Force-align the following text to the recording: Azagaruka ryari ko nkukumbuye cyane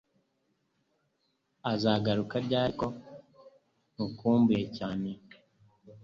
Azagaruka 1.71 2.35
ryari 2.45 2.73
ko 2.79 2.87
nkukumbuye 3.93 4.63
cyane 4.77 5.09